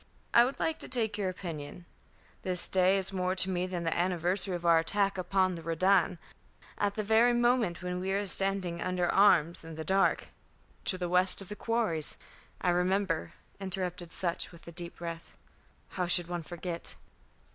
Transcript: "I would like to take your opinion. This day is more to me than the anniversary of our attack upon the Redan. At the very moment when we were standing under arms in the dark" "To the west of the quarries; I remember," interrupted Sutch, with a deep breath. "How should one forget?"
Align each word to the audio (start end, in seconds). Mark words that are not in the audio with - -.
"I 0.33 0.45
would 0.45 0.59
like 0.59 0.79
to 0.79 0.87
take 0.87 1.15
your 1.15 1.29
opinion. 1.29 1.85
This 2.41 2.67
day 2.67 2.97
is 2.97 3.13
more 3.13 3.35
to 3.35 3.49
me 3.51 3.67
than 3.67 3.83
the 3.83 3.95
anniversary 3.95 4.55
of 4.55 4.65
our 4.65 4.79
attack 4.79 5.15
upon 5.15 5.53
the 5.53 5.61
Redan. 5.61 6.17
At 6.79 6.95
the 6.95 7.03
very 7.03 7.33
moment 7.33 7.83
when 7.83 7.99
we 7.99 8.11
were 8.11 8.25
standing 8.25 8.81
under 8.81 9.05
arms 9.07 9.63
in 9.63 9.75
the 9.75 9.83
dark" 9.83 10.29
"To 10.85 10.97
the 10.97 11.07
west 11.07 11.39
of 11.39 11.49
the 11.49 11.55
quarries; 11.55 12.17
I 12.61 12.71
remember," 12.71 13.33
interrupted 13.59 14.11
Sutch, 14.11 14.51
with 14.51 14.67
a 14.67 14.71
deep 14.71 14.95
breath. 14.95 15.33
"How 15.89 16.07
should 16.07 16.27
one 16.27 16.41
forget?" 16.41 16.95